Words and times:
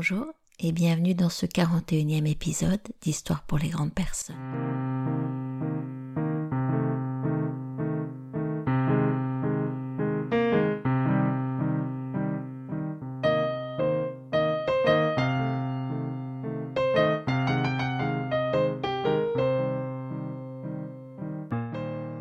Bonjour 0.00 0.26
et 0.60 0.70
bienvenue 0.70 1.16
dans 1.16 1.28
ce 1.28 1.44
41e 1.44 2.24
épisode 2.30 2.78
d'Histoire 3.02 3.42
pour 3.42 3.58
les 3.58 3.68
grandes 3.68 3.92
personnes. 3.92 4.36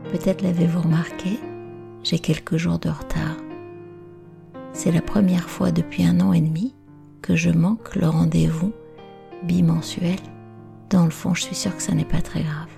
Peut-être 0.09 0.41
l'avez-vous 0.41 0.81
remarqué, 0.81 1.39
j'ai 2.01 2.17
quelques 2.17 2.57
jours 2.57 2.79
de 2.79 2.89
retard. 2.89 3.37
C'est 4.73 4.91
la 4.91 5.03
première 5.03 5.47
fois 5.47 5.71
depuis 5.71 6.03
un 6.03 6.19
an 6.21 6.33
et 6.33 6.41
demi 6.41 6.73
que 7.27 7.35
je 7.35 7.49
manque 7.49 7.97
le 7.97 8.07
rendez-vous 8.07 8.71
bimensuel. 9.43 10.15
Dans 10.89 11.03
le 11.03 11.11
fond, 11.11 11.33
je 11.33 11.41
suis 11.41 11.55
sûre 11.55 11.75
que 11.75 11.83
ça 11.83 11.93
n'est 11.93 12.05
pas 12.05 12.21
très 12.21 12.41
grave. 12.41 12.69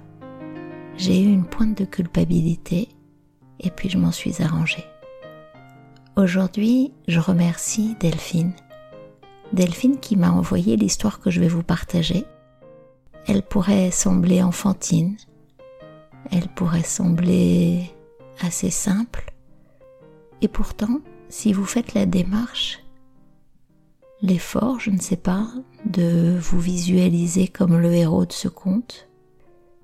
J'ai 0.98 1.22
eu 1.22 1.32
une 1.32 1.46
pointe 1.46 1.78
de 1.78 1.86
culpabilité 1.86 2.90
et 3.60 3.70
puis 3.70 3.90
je 3.90 4.00
m'en 4.00 4.12
suis 4.12 4.42
arrangée. 4.42 4.84
Aujourd'hui, 6.16 6.92
je 7.08 7.20
remercie 7.20 7.96
Delphine. 8.00 8.54
Delphine 9.54 10.00
qui 10.00 10.16
m'a 10.16 10.32
envoyé 10.32 10.78
l'histoire 10.78 11.20
que 11.20 11.30
je 11.30 11.40
vais 11.40 11.48
vous 11.48 11.62
partager. 11.62 12.26
Elle 13.28 13.44
pourrait 13.44 13.92
sembler 13.92 14.42
enfantine, 14.42 15.16
elle 16.32 16.48
pourrait 16.48 16.82
sembler 16.82 17.84
assez 18.42 18.72
simple, 18.72 19.32
et 20.42 20.48
pourtant, 20.48 21.02
si 21.28 21.54
vous 21.54 21.66
faites 21.66 21.94
la 21.94 22.08
démarche, 22.08 22.80
l'effort, 24.22 24.80
je 24.80 24.90
ne 24.90 25.00
sais 25.00 25.18
pas, 25.18 25.48
de 25.86 26.38
vous 26.40 26.60
visualiser 26.60 27.48
comme 27.48 27.78
le 27.78 27.94
héros 27.94 28.26
de 28.26 28.34
ce 28.34 28.48
conte, 28.48 29.10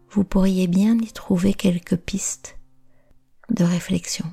vous 0.09 0.23
pourriez 0.23 0.67
bien 0.67 0.97
y 0.97 1.11
trouver 1.11 1.53
quelques 1.53 1.97
pistes 1.97 2.58
de 3.50 3.64
réflexion. 3.64 4.25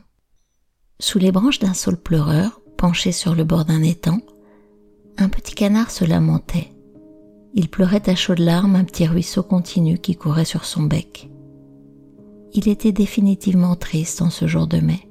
Sous 1.01 1.19
les 1.19 1.33
branches 1.33 1.59
d'un 1.59 1.75
saule 1.75 1.97
pleureur, 1.97 2.61
penché 2.77 3.13
sur 3.13 3.35
le 3.35 3.45
bord 3.45 3.65
d'un 3.65 3.83
étang, 3.83 4.21
un 5.19 5.29
petit 5.29 5.55
canard 5.55 5.91
se 5.91 6.05
lamentait. 6.05 6.73
Il 7.55 7.69
pleurait 7.69 8.09
à 8.09 8.15
chaudes 8.15 8.39
larmes 8.39 8.77
un 8.77 8.85
petit 8.85 9.07
ruisseau 9.07 9.43
continu 9.43 9.99
qui 9.99 10.17
courait 10.17 10.45
sur 10.45 10.65
son 10.65 10.85
bec. 10.85 11.29
Il 12.55 12.69
était 12.69 12.93
définitivement 12.93 13.77
triste 13.77 14.23
en 14.23 14.31
ce 14.31 14.47
jour 14.47 14.67
de 14.67 14.79
mai. 14.79 15.09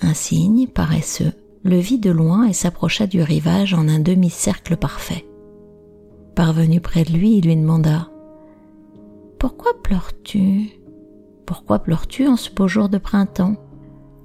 Un 0.00 0.14
cygne, 0.14 0.66
paresseux, 0.66 1.32
le 1.64 1.78
vit 1.78 1.98
de 1.98 2.10
loin 2.10 2.44
et 2.44 2.52
s'approcha 2.52 3.06
du 3.06 3.22
rivage 3.22 3.72
en 3.72 3.88
un 3.88 3.98
demi-cercle 3.98 4.76
parfait. 4.76 5.26
Parvenu 6.34 6.80
près 6.80 7.04
de 7.04 7.12
lui, 7.12 7.38
il 7.38 7.46
lui 7.46 7.56
demanda 7.56 8.10
Pourquoi 9.38 9.72
pleures-tu? 9.82 10.78
Pourquoi 11.46 11.78
pleures-tu 11.78 12.26
en 12.26 12.36
ce 12.36 12.50
beau 12.50 12.68
jour 12.68 12.90
de 12.90 12.98
printemps? 12.98 13.56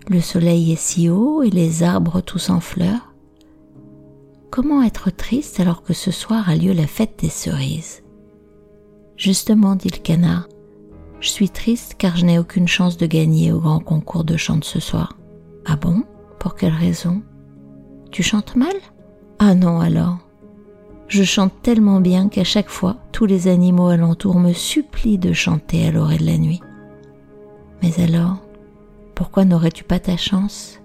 Le 0.09 0.19
soleil 0.19 0.73
est 0.73 0.79
si 0.79 1.07
haut 1.09 1.41
et 1.41 1.49
les 1.49 1.83
arbres 1.83 2.19
tous 2.21 2.49
en 2.49 2.59
fleurs. 2.59 3.13
Comment 4.51 4.83
être 4.83 5.09
triste 5.09 5.59
alors 5.59 5.83
que 5.83 5.93
ce 5.93 6.11
soir 6.11 6.49
a 6.49 6.55
lieu 6.55 6.73
la 6.73 6.87
fête 6.87 7.19
des 7.19 7.29
cerises? 7.29 8.03
Justement, 9.15 9.75
dit 9.75 9.89
le 9.89 10.01
canard, 10.01 10.47
je 11.21 11.29
suis 11.29 11.49
triste 11.49 11.95
car 11.97 12.17
je 12.17 12.25
n'ai 12.25 12.39
aucune 12.39 12.67
chance 12.67 12.97
de 12.97 13.05
gagner 13.05 13.51
au 13.51 13.59
grand 13.59 13.79
concours 13.79 14.23
de 14.23 14.35
chant 14.35 14.57
de 14.57 14.63
ce 14.63 14.79
soir. 14.79 15.17
Ah 15.65 15.75
bon? 15.75 16.03
Pour 16.39 16.55
quelle 16.55 16.73
raison? 16.73 17.21
Tu 18.11 18.23
chantes 18.23 18.55
mal? 18.55 18.73
Ah 19.39 19.55
non 19.55 19.79
alors. 19.79 20.17
Je 21.07 21.23
chante 21.23 21.53
tellement 21.61 22.01
bien 22.01 22.29
qu'à 22.29 22.43
chaque 22.43 22.69
fois, 22.69 22.97
tous 23.11 23.25
les 23.25 23.47
animaux 23.47 23.87
alentour 23.87 24.39
me 24.39 24.53
supplient 24.53 25.17
de 25.17 25.33
chanter 25.33 25.87
à 25.87 25.91
l'oreille 25.91 26.19
de 26.19 26.25
la 26.25 26.37
nuit. 26.37 26.61
Mais 27.81 27.99
alors, 27.99 28.37
pourquoi 29.15 29.45
n'aurais-tu 29.45 29.83
pas 29.83 29.99
ta 29.99 30.17
chance? 30.17 30.79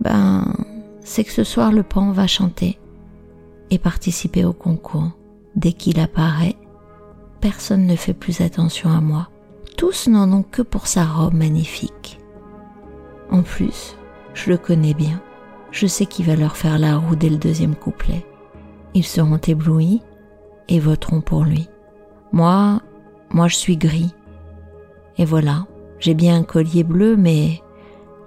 Ben, 0.00 0.52
c'est 1.00 1.24
que 1.24 1.32
ce 1.32 1.44
soir 1.44 1.70
le 1.70 1.82
pan 1.82 2.10
va 2.10 2.26
chanter 2.26 2.78
et 3.70 3.78
participer 3.78 4.44
au 4.44 4.52
concours. 4.52 5.10
Dès 5.56 5.72
qu'il 5.72 6.00
apparaît, 6.00 6.56
personne 7.40 7.86
ne 7.86 7.96
fait 7.96 8.14
plus 8.14 8.40
attention 8.40 8.90
à 8.90 9.00
moi. 9.00 9.28
Tous 9.76 10.08
n'en 10.08 10.32
ont 10.32 10.42
que 10.42 10.62
pour 10.62 10.86
sa 10.86 11.04
robe 11.04 11.34
magnifique. 11.34 12.18
En 13.30 13.42
plus, 13.42 13.96
je 14.34 14.50
le 14.50 14.56
connais 14.56 14.94
bien. 14.94 15.22
Je 15.74 15.88
sais 15.88 16.06
qu'il 16.06 16.26
va 16.26 16.36
leur 16.36 16.56
faire 16.56 16.78
la 16.78 16.96
roue 16.96 17.16
dès 17.16 17.28
le 17.28 17.36
deuxième 17.36 17.74
couplet. 17.74 18.24
Ils 18.94 19.04
seront 19.04 19.38
éblouis 19.38 20.02
et 20.68 20.78
voteront 20.78 21.20
pour 21.20 21.42
lui. 21.42 21.68
Moi, 22.30 22.80
moi 23.30 23.48
je 23.48 23.56
suis 23.56 23.76
gris. 23.76 24.14
Et 25.18 25.24
voilà, 25.24 25.66
j'ai 25.98 26.14
bien 26.14 26.36
un 26.36 26.42
collier 26.44 26.84
bleu, 26.84 27.16
mais 27.16 27.60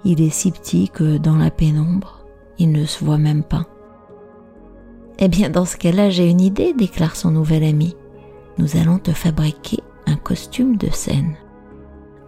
il 0.04 0.20
est 0.20 0.28
si 0.28 0.52
petit 0.52 0.90
que 0.90 1.16
dans 1.16 1.36
la 1.36 1.50
pénombre, 1.50 2.26
il 2.58 2.70
ne 2.70 2.84
se 2.84 3.02
voit 3.02 3.16
même 3.16 3.42
pas. 3.42 3.64
Eh 5.18 5.28
bien, 5.28 5.48
dans 5.48 5.64
ce 5.64 5.78
cas-là, 5.78 6.10
j'ai 6.10 6.28
une 6.28 6.42
idée, 6.42 6.74
déclare 6.74 7.16
son 7.16 7.30
nouvel 7.30 7.64
ami. 7.64 7.96
Nous 8.58 8.76
allons 8.76 8.98
te 8.98 9.12
fabriquer 9.12 9.78
un 10.06 10.16
costume 10.16 10.76
de 10.76 10.90
scène. 10.90 11.34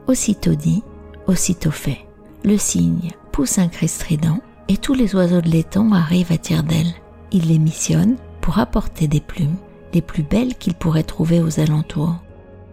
Aussitôt 0.07 0.55
dit, 0.55 0.83
aussitôt 1.27 1.71
fait 1.71 2.07
le 2.43 2.57
cygne 2.57 3.13
pousse 3.33 3.59
un 3.59 3.69
cri 3.69 3.87
strident 3.87 4.39
et 4.71 4.77
tous 4.77 4.95
les 4.95 5.17
oiseaux 5.17 5.41
de 5.41 5.51
l'étang 5.51 5.91
arrivent 5.91 6.31
à 6.31 6.39
tire 6.39 6.63
d'aile. 6.63 6.95
Il 7.33 7.49
les 7.49 7.59
missionne 7.59 8.15
pour 8.41 8.61
apporter 8.61 9.09
des 9.09 9.21
plumes, 9.21 9.57
les 9.93 10.01
plus 10.01 10.23
belles 10.23 10.55
qu'ils 10.55 10.75
pourraient 10.75 11.03
trouver 11.03 11.41
aux 11.41 11.59
alentours. 11.59 12.15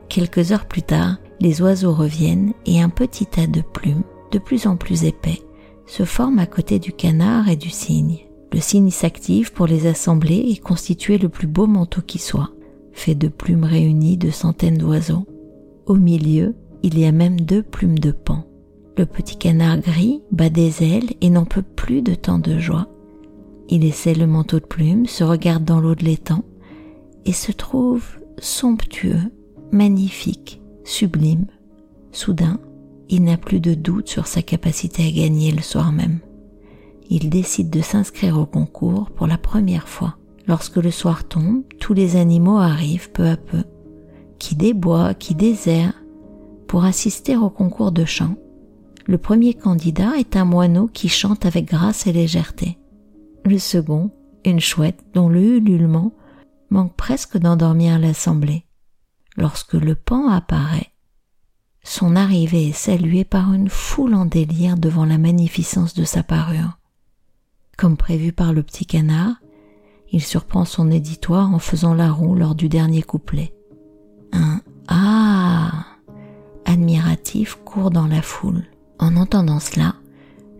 Quelques 0.07 0.51
heures 0.51 0.67
plus 0.67 0.83
tard, 0.83 1.17
les 1.39 1.59
oiseaux 1.59 1.95
reviennent 1.95 2.53
et 2.67 2.83
un 2.83 2.89
petit 2.89 3.25
tas 3.25 3.47
de 3.47 3.61
plumes, 3.61 4.03
de 4.31 4.37
plus 4.37 4.67
en 4.67 4.77
plus 4.77 5.05
épais, 5.05 5.41
se 5.87 6.05
forme 6.05 6.37
à 6.37 6.45
côté 6.45 6.77
du 6.77 6.93
canard 6.93 7.49
et 7.49 7.55
du 7.55 7.71
cygne. 7.71 8.19
Le 8.53 8.59
cygne 8.59 8.91
s'active 8.91 9.51
pour 9.51 9.65
les 9.65 9.87
assembler 9.87 10.45
et 10.49 10.57
constituer 10.57 11.17
le 11.17 11.29
plus 11.29 11.47
beau 11.47 11.65
manteau 11.65 12.01
qui 12.03 12.19
soit, 12.19 12.51
fait 12.91 13.15
de 13.15 13.27
plumes 13.27 13.63
réunies 13.63 14.17
de 14.17 14.29
centaines 14.29 14.77
d'oiseaux. 14.77 15.25
Au 15.87 15.95
milieu, 15.95 16.53
il 16.83 16.99
y 16.99 17.05
a 17.05 17.11
même 17.11 17.41
deux 17.41 17.63
plumes 17.63 17.97
de 17.97 18.11
pan. 18.11 18.45
Le 18.97 19.05
petit 19.05 19.37
canard 19.37 19.77
gris 19.77 20.23
bat 20.31 20.49
des 20.49 20.83
ailes 20.83 21.11
et 21.21 21.29
n'en 21.29 21.45
peut 21.45 21.61
plus 21.61 22.01
de 22.01 22.15
tant 22.15 22.39
de 22.39 22.57
joie. 22.57 22.87
Il 23.69 23.85
essaie 23.85 24.15
le 24.15 24.25
manteau 24.25 24.59
de 24.59 24.65
plumes, 24.65 25.05
se 25.05 25.23
regarde 25.23 25.63
dans 25.63 25.79
l'eau 25.79 25.93
de 25.93 26.03
l'étang 26.03 26.43
et 27.23 27.31
se 27.31 27.51
trouve 27.51 28.03
somptueux, 28.39 29.31
magnifique, 29.71 30.63
sublime. 30.83 31.45
Soudain, 32.11 32.59
il 33.07 33.23
n'a 33.23 33.37
plus 33.37 33.59
de 33.59 33.75
doute 33.75 34.07
sur 34.07 34.25
sa 34.25 34.41
capacité 34.41 35.05
à 35.05 35.11
gagner 35.11 35.51
le 35.51 35.61
soir 35.61 35.91
même. 35.91 36.17
Il 37.11 37.29
décide 37.29 37.69
de 37.69 37.81
s'inscrire 37.81 38.39
au 38.39 38.47
concours 38.47 39.11
pour 39.11 39.27
la 39.27 39.37
première 39.37 39.87
fois. 39.87 40.17
Lorsque 40.47 40.77
le 40.77 40.91
soir 40.91 41.27
tombe, 41.27 41.61
tous 41.79 41.93
les 41.93 42.15
animaux 42.15 42.57
arrivent 42.57 43.11
peu 43.11 43.27
à 43.27 43.37
peu, 43.37 43.63
qui 44.39 44.55
déboient, 44.55 45.13
qui 45.13 45.35
désertent, 45.35 45.95
pour 46.65 46.83
assister 46.83 47.37
au 47.37 47.51
concours 47.51 47.91
de 47.91 48.03
chant 48.03 48.35
le 49.07 49.17
premier 49.17 49.53
candidat 49.53 50.17
est 50.17 50.35
un 50.35 50.43
moineau 50.43 50.87
qui 50.87 51.07
chante 51.07 51.45
avec 51.45 51.65
grâce 51.65 52.07
et 52.07 52.13
légèreté. 52.13 52.77
Le 53.45 53.57
second, 53.57 54.11
une 54.43 54.59
chouette 54.59 55.03
dont 55.13 55.29
le 55.29 55.57
ululement 55.57 56.11
manque 56.69 56.95
presque 56.95 57.37
d'endormir 57.37 57.99
l'assemblée. 57.99 58.65
Lorsque 59.37 59.73
le 59.73 59.95
pan 59.95 60.27
apparaît, 60.27 60.91
son 61.83 62.17
arrivée 62.17 62.67
est 62.67 62.73
saluée 62.73 63.23
par 63.23 63.53
une 63.53 63.69
foule 63.69 64.13
en 64.13 64.25
délire 64.25 64.75
devant 64.75 65.05
la 65.05 65.17
magnificence 65.17 65.93
de 65.93 66.03
sa 66.03 66.21
parure. 66.21 66.77
Comme 67.77 67.95
prévu 67.95 68.33
par 68.33 68.51
le 68.51 68.61
petit 68.61 68.85
canard, 68.85 69.35
il 70.11 70.21
surprend 70.21 70.65
son 70.65 70.91
éditoire 70.91 71.53
en 71.53 71.59
faisant 71.59 71.93
la 71.93 72.11
roue 72.11 72.35
lors 72.35 72.55
du 72.55 72.67
dernier 72.67 73.03
couplet. 73.03 73.53
Un 74.33 74.59
Ah 74.89 75.85
admiratif 76.65 77.55
court 77.63 77.89
dans 77.89 78.07
la 78.07 78.21
foule. 78.21 78.65
En 78.99 79.15
entendant 79.15 79.59
cela, 79.59 79.95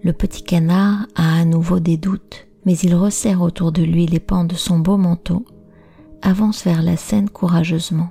le 0.04 0.14
petit 0.14 0.44
canard 0.44 1.08
a 1.16 1.40
à 1.40 1.46
nouveau 1.46 1.80
des 1.80 1.98
doutes, 1.98 2.48
mais 2.66 2.78
il 2.78 2.94
resserre 2.94 3.42
autour 3.42 3.72
de 3.72 3.82
lui 3.82 4.06
les 4.06 4.20
pans 4.20 4.44
de 4.44 4.56
son 4.56 4.80
beau 4.80 4.98
manteau, 4.98 5.46
avance 6.22 6.64
vers 6.64 6.84
la 6.84 6.98
scène 6.98 7.30
courageusement. 7.30 8.10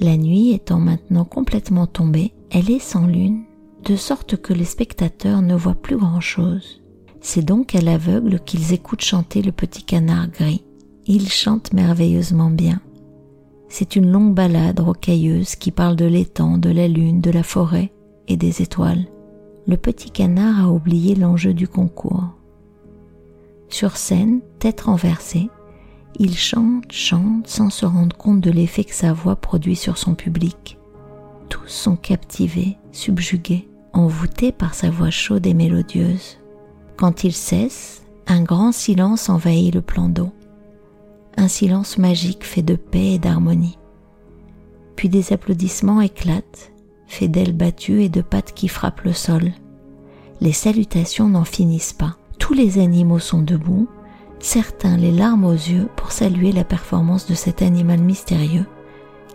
La 0.00 0.16
nuit 0.16 0.52
étant 0.52 0.80
maintenant 0.80 1.24
complètement 1.24 1.86
tombée, 1.86 2.32
elle 2.50 2.70
est 2.70 2.80
sans 2.80 3.06
lune, 3.06 3.44
de 3.84 3.96
sorte 3.96 4.36
que 4.36 4.52
les 4.52 4.64
spectateurs 4.64 5.42
ne 5.42 5.54
voient 5.54 5.74
plus 5.74 5.96
grand-chose. 5.96 6.82
C'est 7.20 7.44
donc 7.44 7.74
à 7.74 7.80
l'aveugle 7.80 8.40
qu'ils 8.40 8.72
écoutent 8.72 9.02
chanter 9.02 9.40
le 9.40 9.52
petit 9.52 9.84
canard 9.84 10.28
gris. 10.28 10.64
Il 11.06 11.28
chante 11.28 11.72
merveilleusement 11.72 12.50
bien. 12.50 12.80
C'est 13.68 13.96
une 13.96 14.10
longue 14.10 14.34
ballade 14.34 14.80
rocailleuse 14.80 15.56
qui 15.56 15.70
parle 15.70 15.96
de 15.96 16.04
l'étang, 16.06 16.58
de 16.58 16.70
la 16.70 16.88
lune, 16.88 17.20
de 17.20 17.30
la 17.30 17.42
forêt 17.42 17.92
et 18.26 18.36
des 18.36 18.62
étoiles 18.62 19.06
le 19.66 19.76
petit 19.76 20.10
canard 20.10 20.66
a 20.66 20.70
oublié 20.70 21.14
l'enjeu 21.14 21.54
du 21.54 21.68
concours. 21.68 22.28
Sur 23.68 23.96
scène, 23.96 24.40
tête 24.58 24.82
renversée, 24.82 25.50
il 26.18 26.36
chante, 26.36 26.92
chante 26.92 27.48
sans 27.48 27.70
se 27.70 27.86
rendre 27.86 28.16
compte 28.16 28.40
de 28.40 28.50
l'effet 28.50 28.84
que 28.84 28.94
sa 28.94 29.12
voix 29.12 29.36
produit 29.36 29.76
sur 29.76 29.98
son 29.98 30.14
public. 30.14 30.78
Tous 31.48 31.68
sont 31.68 31.96
captivés, 31.96 32.76
subjugués, 32.92 33.68
envoûtés 33.92 34.52
par 34.52 34.74
sa 34.74 34.90
voix 34.90 35.10
chaude 35.10 35.46
et 35.46 35.54
mélodieuse. 35.54 36.38
Quand 36.96 37.24
il 37.24 37.32
cesse, 37.32 38.04
un 38.26 38.42
grand 38.42 38.72
silence 38.72 39.28
envahit 39.28 39.74
le 39.74 39.82
plan 39.82 40.08
d'eau. 40.08 40.30
Un 41.36 41.48
silence 41.48 41.98
magique 41.98 42.44
fait 42.44 42.62
de 42.62 42.76
paix 42.76 43.14
et 43.14 43.18
d'harmonie. 43.18 43.78
Puis 44.94 45.08
des 45.08 45.32
applaudissements 45.32 46.00
éclatent, 46.00 46.72
fait 47.06 47.28
d'ailes 47.28 47.56
battues 47.56 48.02
et 48.02 48.08
de 48.08 48.22
pattes 48.22 48.52
qui 48.52 48.68
frappent 48.68 49.02
le 49.02 49.12
sol. 49.12 49.52
Les 50.40 50.52
salutations 50.52 51.28
n'en 51.28 51.44
finissent 51.44 51.92
pas. 51.92 52.16
Tous 52.38 52.54
les 52.54 52.78
animaux 52.78 53.18
sont 53.18 53.42
debout, 53.42 53.88
certains 54.40 54.96
les 54.96 55.12
larmes 55.12 55.44
aux 55.44 55.52
yeux 55.52 55.88
pour 55.96 56.12
saluer 56.12 56.52
la 56.52 56.64
performance 56.64 57.26
de 57.26 57.34
cet 57.34 57.62
animal 57.62 58.00
mystérieux 58.00 58.66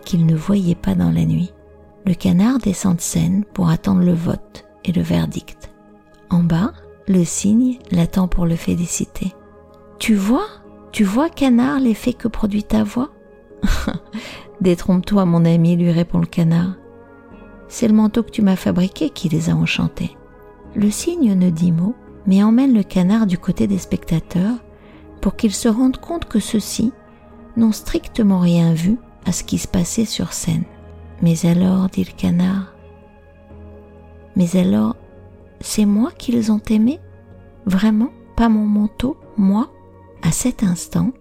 qu'ils 0.04 0.26
ne 0.26 0.36
voyaient 0.36 0.74
pas 0.74 0.94
dans 0.94 1.10
la 1.10 1.24
nuit. 1.24 1.52
Le 2.06 2.14
canard 2.14 2.58
descend 2.58 2.96
de 2.96 3.00
scène 3.00 3.44
pour 3.52 3.68
attendre 3.68 4.02
le 4.02 4.14
vote 4.14 4.64
et 4.84 4.92
le 4.92 5.02
verdict. 5.02 5.70
En 6.30 6.42
bas, 6.42 6.72
le 7.08 7.24
cygne 7.24 7.78
l'attend 7.90 8.28
pour 8.28 8.46
le 8.46 8.56
féliciter. 8.56 9.34
Tu 9.98 10.14
vois, 10.14 10.46
tu 10.92 11.04
vois, 11.04 11.28
canard, 11.28 11.80
l'effet 11.80 12.12
que 12.12 12.28
produit 12.28 12.64
ta 12.64 12.84
voix? 12.84 13.10
Détrompe-toi, 14.60 15.24
mon 15.26 15.44
ami, 15.44 15.76
lui 15.76 15.90
répond 15.90 16.18
le 16.18 16.26
canard. 16.26 16.74
C'est 17.70 17.88
le 17.88 17.94
manteau 17.94 18.22
que 18.22 18.30
tu 18.30 18.42
m'as 18.42 18.56
fabriqué 18.56 19.08
qui 19.08 19.30
les 19.30 19.48
a 19.48 19.54
enchantés. 19.54 20.16
Le 20.74 20.90
cygne 20.90 21.34
ne 21.34 21.48
dit 21.48 21.72
mot, 21.72 21.94
mais 22.26 22.42
emmène 22.42 22.74
le 22.74 22.82
canard 22.82 23.26
du 23.26 23.38
côté 23.38 23.66
des 23.66 23.78
spectateurs 23.78 24.58
pour 25.22 25.36
qu'ils 25.36 25.54
se 25.54 25.68
rendent 25.68 25.96
compte 25.96 26.26
que 26.26 26.40
ceux-ci 26.40 26.92
n'ont 27.56 27.72
strictement 27.72 28.40
rien 28.40 28.74
vu 28.74 28.98
à 29.24 29.32
ce 29.32 29.44
qui 29.44 29.56
se 29.56 29.68
passait 29.68 30.04
sur 30.04 30.34
scène. 30.34 30.64
Mais 31.22 31.46
alors, 31.46 31.88
dit 31.88 32.04
le 32.04 32.16
canard, 32.16 32.74
mais 34.36 34.56
alors, 34.56 34.96
c'est 35.60 35.84
moi 35.84 36.10
qu'ils 36.16 36.52
ont 36.52 36.62
aimé? 36.70 36.98
Vraiment? 37.66 38.10
Pas 38.36 38.48
mon 38.48 38.64
manteau 38.64 39.16
Moi? 39.36 39.68
À 40.22 40.32
cet 40.32 40.62
instant, 40.62 41.12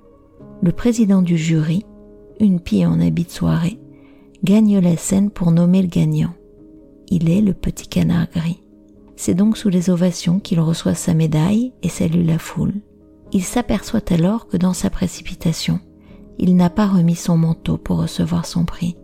le 0.61 0.71
président 0.71 1.21
du 1.21 1.37
jury, 1.37 1.85
une 2.39 2.59
pie 2.59 2.85
en 2.85 2.99
habit 2.99 3.23
de 3.23 3.29
soirée, 3.29 3.79
gagne 4.43 4.79
la 4.79 4.97
scène 4.97 5.31
pour 5.31 5.51
nommer 5.51 5.81
le 5.81 5.87
gagnant. 5.87 6.33
Il 7.09 7.29
est 7.29 7.41
le 7.41 7.53
petit 7.53 7.87
canard 7.87 8.27
gris. 8.33 8.61
C'est 9.15 9.33
donc 9.33 9.57
sous 9.57 9.69
les 9.69 9.89
ovations 9.89 10.39
qu'il 10.39 10.59
reçoit 10.59 10.93
sa 10.93 11.13
médaille 11.13 11.73
et 11.83 11.89
salue 11.89 12.25
la 12.25 12.39
foule. 12.39 12.75
Il 13.33 13.43
s'aperçoit 13.43 14.13
alors 14.13 14.47
que 14.47 14.57
dans 14.57 14.73
sa 14.73 14.89
précipitation, 14.89 15.79
il 16.37 16.55
n'a 16.55 16.69
pas 16.69 16.87
remis 16.87 17.15
son 17.15 17.35
manteau 17.35 17.77
pour 17.77 17.97
recevoir 17.97 18.45
son 18.45 18.63
prix, 18.63 18.95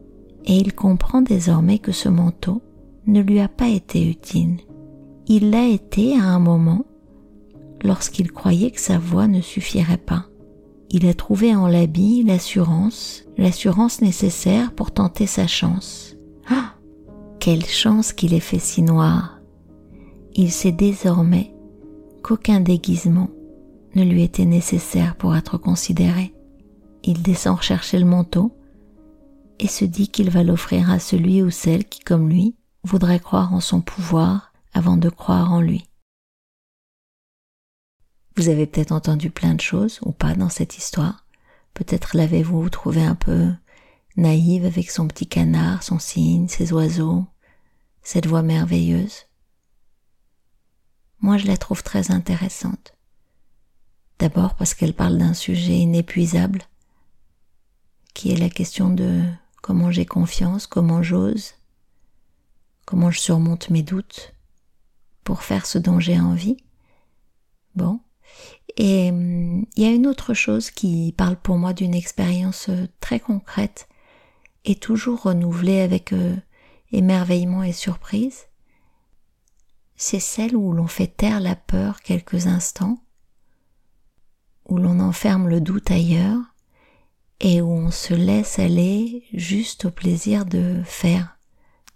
et 0.46 0.56
il 0.56 0.74
comprend 0.74 1.22
désormais 1.22 1.80
que 1.80 1.92
ce 1.92 2.08
manteau 2.08 2.62
ne 3.08 3.22
lui 3.22 3.40
a 3.40 3.48
pas 3.50 3.68
été 3.68 4.08
utile. 4.08 4.58
Il 5.28 5.50
l'a 5.50 5.68
été 5.68 6.18
à 6.18 6.24
un 6.24 6.40
moment 6.40 6.86
lorsqu'il 7.84 8.32
croyait 8.32 8.72
que 8.72 8.80
sa 8.80 8.98
voix 8.98 9.28
ne 9.28 9.42
suffirait 9.42 9.98
pas. 9.98 10.28
Il 10.92 11.08
a 11.08 11.14
trouvé 11.14 11.56
en 11.56 11.68
l'habit 11.68 12.24
l'assurance, 12.24 13.26
l'assurance 13.38 14.02
nécessaire 14.02 14.72
pour 14.74 14.92
tenter 14.92 15.26
sa 15.26 15.48
chance. 15.48 16.15
Quelle 17.46 17.68
chance 17.68 18.12
qu'il 18.12 18.34
ait 18.34 18.40
fait 18.40 18.58
si 18.58 18.82
noir 18.82 19.40
Il 20.34 20.52
sait 20.52 20.72
désormais 20.72 21.54
qu'aucun 22.24 22.60
déguisement 22.60 23.30
ne 23.94 24.04
lui 24.04 24.24
était 24.24 24.46
nécessaire 24.46 25.16
pour 25.16 25.36
être 25.36 25.60
considéré. 25.60 26.34
Il 27.04 27.22
descend 27.22 27.62
chercher 27.62 28.00
le 28.00 28.06
manteau 28.06 28.58
et 29.60 29.68
se 29.68 29.86
dit 29.86 30.08
qu'il 30.08 30.32
va 30.32 30.42
l'offrir 30.42 30.90
à 30.90 30.98
celui 30.98 31.44
ou 31.44 31.52
celle 31.52 31.86
qui, 31.86 32.00
comme 32.00 32.30
lui, 32.30 32.56
voudrait 32.84 33.20
croire 33.20 33.54
en 33.54 33.60
son 33.60 33.80
pouvoir 33.80 34.52
avant 34.74 34.98
de 34.98 35.10
croire 35.10 35.54
en 35.54 35.62
lui. 35.62 35.88
Vous 38.38 38.50
avez 38.50 38.66
peut-être 38.66 38.92
entendu 38.92 39.30
plein 39.30 39.54
de 39.54 39.62
choses 39.62 40.00
ou 40.02 40.14
pas 40.14 40.34
dans 40.34 40.50
cette 40.50 40.80
histoire. 40.80 41.28
Peut-être 41.76 42.18
l'avez-vous 42.18 42.72
trouvé 42.72 43.04
un 43.04 43.14
peu 43.14 43.52
naïve 44.18 44.66
avec 44.66 44.90
son 44.90 45.08
petit 45.08 45.28
canard, 45.28 45.84
son 45.84 46.00
cygne, 46.00 46.48
ses 46.48 46.74
oiseaux, 46.74 47.26
cette 48.06 48.28
voix 48.28 48.44
merveilleuse. 48.44 49.26
Moi, 51.22 51.38
je 51.38 51.48
la 51.48 51.58
trouve 51.58 51.82
très 51.82 52.12
intéressante. 52.12 52.94
D'abord 54.20 54.54
parce 54.56 54.76
qu'elle 54.76 54.94
parle 54.94 55.18
d'un 55.18 55.34
sujet 55.34 55.80
inépuisable, 55.80 56.62
qui 58.14 58.32
est 58.32 58.38
la 58.38 58.50
question 58.50 58.92
de 58.92 59.24
comment 59.64 59.90
j'ai 59.90 60.06
confiance, 60.06 60.68
comment 60.68 61.02
j'ose, 61.02 61.56
comment 62.86 63.10
je 63.10 63.20
surmonte 63.20 63.72
mes 63.72 63.82
doutes 63.82 64.36
pour 65.24 65.42
faire 65.42 65.66
ce 65.66 65.80
dont 65.80 66.00
j'ai 66.00 66.20
envie. 66.20 66.58
Bon. 67.76 68.00
Et 68.78 69.10
hum, 69.10 69.66
il 69.76 69.84
y 69.84 69.88
a 69.88 69.92
une 69.92 70.06
autre 70.06 70.36
chose 70.36 70.70
qui 70.70 71.12
parle 71.18 71.38
pour 71.38 71.58
moi 71.58 71.74
d'une 71.74 71.96
expérience 71.96 72.70
euh, 72.70 72.88
très 73.00 73.20
concrète 73.20 73.88
et 74.64 74.76
toujours 74.76 75.24
renouvelée 75.24 75.80
avec 75.80 76.14
euh, 76.14 76.36
émerveillement 76.96 77.64
et 77.64 77.74
surprise. 77.74 78.48
C'est 79.96 80.20
celle 80.20 80.56
où 80.56 80.74
l'on 80.74 80.88
fait 80.88 81.08
taire 81.08 81.40
la 81.40 81.56
peur 81.56 82.02
quelques 82.02 82.48
instants 82.48 83.00
où 84.68 84.78
l'on 84.78 85.00
enferme 85.00 85.48
le 85.48 85.62
doute 85.62 85.92
ailleurs 85.92 86.42
et 87.40 87.62
où 87.62 87.70
on 87.70 87.92
se 87.92 88.14
laisse 88.14 88.60
aller 88.60 89.24
juste 89.34 89.86
au 89.86 89.92
plaisir 89.92 90.46
de 90.46 90.82
faire, 90.86 91.38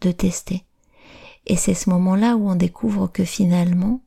de 0.01 0.11
tester. 0.11 0.65
Et 1.47 1.55
c'est 1.55 1.73
ce 1.73 1.89
moment-là 1.89 2.35
où 2.35 2.49
on 2.49 2.55
découvre 2.55 3.07
que 3.07 3.23
finalement, 3.23 4.01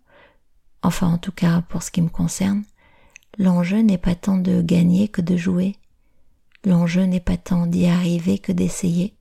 enfin 0.82 1.08
en 1.08 1.18
tout 1.18 1.32
cas 1.32 1.62
pour 1.62 1.82
ce 1.82 1.90
qui 1.90 2.02
me 2.02 2.08
concerne, 2.08 2.62
l'enjeu 3.38 3.80
n'est 3.80 3.98
pas 3.98 4.14
tant 4.14 4.36
de 4.36 4.62
gagner 4.62 5.08
que 5.08 5.22
de 5.22 5.36
jouer, 5.36 5.76
l'enjeu 6.64 7.02
n'est 7.04 7.20
pas 7.20 7.38
tant 7.38 7.66
d'y 7.66 7.86
arriver 7.86 8.38
que 8.38 8.52
d'essayer, 8.52 9.16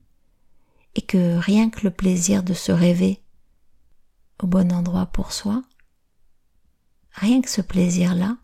et 0.94 1.02
que 1.02 1.36
rien 1.38 1.70
que 1.70 1.80
le 1.84 1.90
plaisir 1.90 2.42
de 2.42 2.54
se 2.54 2.72
rêver 2.72 3.22
au 4.42 4.46
bon 4.46 4.72
endroit 4.72 5.06
pour 5.06 5.32
soi, 5.32 5.62
rien 7.12 7.40
que 7.40 7.50
ce 7.50 7.60
plaisir-là, 7.60 8.36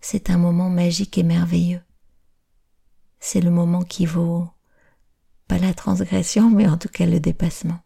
c'est 0.00 0.30
un 0.30 0.38
moment 0.38 0.70
magique 0.70 1.18
et 1.18 1.22
merveilleux. 1.22 1.82
C'est 3.20 3.40
le 3.40 3.50
moment 3.50 3.82
qui 3.82 4.06
vaut 4.06 4.48
pas 5.48 5.58
la 5.58 5.74
transgression, 5.74 6.50
mais 6.50 6.68
en 6.68 6.78
tout 6.78 6.88
cas 6.88 7.06
le 7.06 7.20
dépassement. 7.20 7.80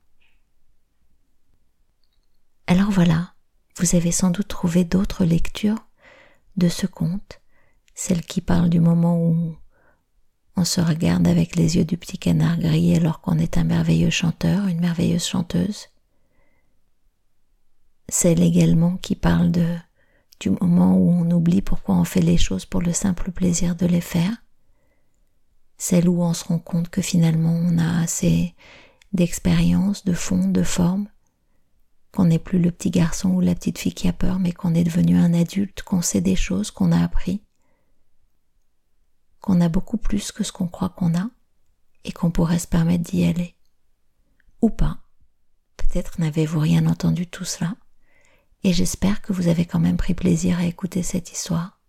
Alors 2.66 2.90
voilà, 2.90 3.34
vous 3.76 3.96
avez 3.96 4.12
sans 4.12 4.30
doute 4.30 4.48
trouvé 4.48 4.84
d'autres 4.84 5.24
lectures 5.24 5.86
de 6.56 6.68
ce 6.68 6.86
conte, 6.86 7.40
celle 7.94 8.22
qui 8.22 8.40
parle 8.40 8.68
du 8.68 8.80
moment 8.80 9.18
où 9.18 9.56
on 10.56 10.64
se 10.64 10.80
regarde 10.80 11.26
avec 11.26 11.56
les 11.56 11.76
yeux 11.76 11.84
du 11.84 11.96
petit 11.96 12.18
canard 12.18 12.58
gris 12.58 12.94
alors 12.94 13.20
qu'on 13.20 13.38
est 13.38 13.56
un 13.56 13.64
merveilleux 13.64 14.10
chanteur, 14.10 14.66
une 14.66 14.80
merveilleuse 14.80 15.24
chanteuse. 15.24 15.88
Celle 18.08 18.42
également 18.42 18.96
qui 18.98 19.16
parle 19.16 19.50
de 19.50 19.76
du 20.40 20.50
moment 20.50 20.96
où 20.96 21.08
on 21.08 21.30
oublie 21.30 21.62
pourquoi 21.62 21.94
on 21.94 22.04
fait 22.04 22.20
les 22.20 22.36
choses 22.36 22.66
pour 22.66 22.82
le 22.82 22.92
simple 22.92 23.30
plaisir 23.30 23.76
de 23.76 23.86
les 23.86 24.00
faire, 24.00 24.42
celle 25.78 26.08
où 26.08 26.20
on 26.22 26.34
se 26.34 26.44
rend 26.44 26.58
compte 26.58 26.88
que 26.88 27.00
finalement 27.00 27.52
on 27.52 27.78
a 27.78 28.00
assez 28.00 28.54
d'expérience, 29.12 30.04
de 30.04 30.12
fond, 30.12 30.48
de 30.48 30.64
forme, 30.64 31.06
qu'on 32.12 32.24
n'est 32.24 32.40
plus 32.40 32.58
le 32.58 32.72
petit 32.72 32.90
garçon 32.90 33.30
ou 33.30 33.40
la 33.40 33.54
petite 33.54 33.78
fille 33.78 33.94
qui 33.94 34.08
a 34.08 34.12
peur, 34.12 34.40
mais 34.40 34.52
qu'on 34.52 34.74
est 34.74 34.84
devenu 34.84 35.16
un 35.16 35.32
adulte, 35.32 35.82
qu'on 35.82 36.02
sait 36.02 36.20
des 36.20 36.36
choses, 36.36 36.72
qu'on 36.72 36.92
a 36.92 37.02
appris, 37.02 37.40
qu'on 39.42 39.60
a 39.60 39.68
beaucoup 39.68 39.98
plus 39.98 40.32
que 40.32 40.44
ce 40.44 40.52
qu'on 40.52 40.68
croit 40.68 40.88
qu'on 40.88 41.14
a, 41.14 41.28
et 42.04 42.12
qu'on 42.12 42.30
pourrait 42.30 42.58
se 42.58 42.66
permettre 42.66 43.04
d'y 43.04 43.26
aller. 43.26 43.54
Ou 44.62 44.70
pas. 44.70 44.98
Peut-être 45.76 46.18
n'avez-vous 46.18 46.60
rien 46.60 46.86
entendu 46.86 47.26
tout 47.26 47.44
cela 47.44 47.74
et 48.64 48.72
j'espère 48.72 49.22
que 49.22 49.32
vous 49.32 49.48
avez 49.48 49.64
quand 49.64 49.80
même 49.80 49.96
pris 49.96 50.14
plaisir 50.14 50.58
à 50.58 50.64
écouter 50.64 51.02
cette 51.02 51.32
histoire. 51.32 51.80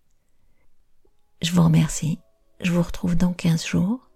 Je 1.42 1.52
vous 1.52 1.64
remercie. 1.64 2.20
Je 2.62 2.72
vous 2.72 2.82
retrouve 2.82 3.16
dans 3.16 3.34
15 3.34 3.66
jours. 3.66 4.10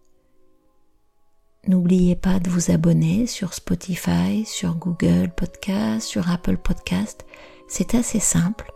N'oubliez 1.67 2.15
pas 2.15 2.39
de 2.39 2.49
vous 2.49 2.71
abonner 2.71 3.27
sur 3.27 3.53
Spotify, 3.53 4.45
sur 4.45 4.75
Google 4.75 5.31
Podcast, 5.35 6.07
sur 6.07 6.31
Apple 6.31 6.57
Podcast. 6.57 7.25
C'est 7.67 7.93
assez 7.93 8.19
simple. 8.19 8.71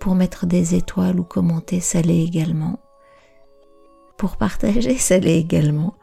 Pour 0.00 0.14
mettre 0.14 0.44
des 0.44 0.74
étoiles 0.74 1.20
ou 1.20 1.24
commenter, 1.24 1.80
ça 1.80 2.02
l'est 2.02 2.24
également. 2.24 2.80
Pour 4.16 4.36
partager, 4.36 4.80
l'est 4.80 5.38
également. 5.38 5.94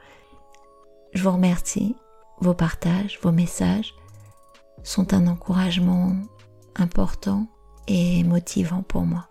Je 1.13 1.23
vous 1.23 1.31
remercie. 1.31 1.95
Vos 2.39 2.53
partages, 2.53 3.19
vos 3.21 3.31
messages 3.31 3.93
sont 4.83 5.13
un 5.13 5.27
encouragement 5.27 6.13
important 6.75 7.47
et 7.87 8.23
motivant 8.23 8.83
pour 8.83 9.03
moi. 9.03 9.27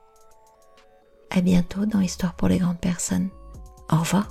À 1.31 1.41
bientôt 1.41 1.87
dans 1.87 2.01
Histoire 2.01 2.35
pour 2.35 2.49
les 2.49 2.59
grandes 2.59 2.81
personnes. 2.81 3.29
Au 3.91 3.97
revoir. 3.97 4.29